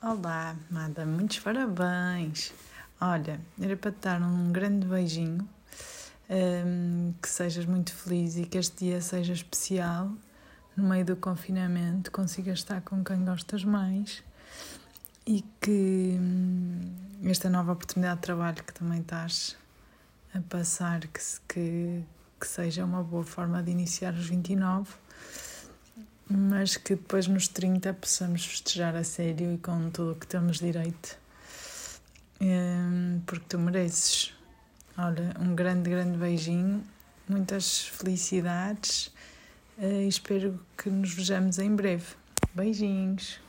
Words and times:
Olá, 0.00 0.54
amada, 0.70 1.04
muitos 1.04 1.40
parabéns! 1.40 2.54
Olha, 3.00 3.40
era 3.60 3.76
para 3.76 3.90
te 3.90 3.98
dar 4.02 4.22
um 4.22 4.52
grande 4.52 4.86
beijinho, 4.86 5.46
um, 6.30 7.12
que 7.20 7.28
sejas 7.28 7.66
muito 7.66 7.92
feliz 7.92 8.36
e 8.36 8.46
que 8.46 8.58
este 8.58 8.84
dia 8.84 9.00
seja 9.00 9.32
especial, 9.32 10.12
no 10.76 10.88
meio 10.88 11.04
do 11.04 11.16
confinamento, 11.16 12.12
consigas 12.12 12.60
estar 12.60 12.80
com 12.82 13.02
quem 13.02 13.24
gostas 13.24 13.64
mais 13.64 14.22
e 15.26 15.44
que 15.60 16.16
hum, 16.16 16.94
esta 17.24 17.50
nova 17.50 17.72
oportunidade 17.72 18.20
de 18.20 18.22
trabalho 18.22 18.62
que 18.62 18.72
também 18.72 19.00
estás 19.00 19.56
a 20.32 20.40
passar, 20.42 21.00
que, 21.08 21.20
que, 21.48 22.04
que 22.40 22.46
seja 22.46 22.84
uma 22.84 23.02
boa 23.02 23.24
forma 23.24 23.60
de 23.64 23.72
iniciar 23.72 24.14
os 24.14 24.28
29 24.28 24.94
mas 26.30 26.76
que 26.76 26.94
depois 26.94 27.26
nos 27.26 27.48
30 27.48 27.94
possamos 27.94 28.44
festejar 28.44 28.94
a 28.94 29.04
sério 29.04 29.54
e 29.54 29.58
com 29.58 29.90
tudo 29.90 30.12
o 30.12 30.14
que 30.14 30.26
temos 30.26 30.58
direito. 30.58 31.16
Hum, 32.40 33.20
porque 33.26 33.44
tu 33.48 33.58
mereces. 33.58 34.34
Olha, 34.96 35.34
um 35.40 35.54
grande, 35.54 35.88
grande 35.90 36.18
beijinho, 36.18 36.82
muitas 37.28 37.86
felicidades 37.86 39.12
eh, 39.78 40.04
e 40.04 40.08
espero 40.08 40.60
que 40.76 40.90
nos 40.90 41.14
vejamos 41.14 41.58
em 41.58 41.74
breve. 41.74 42.06
Beijinhos. 42.54 43.40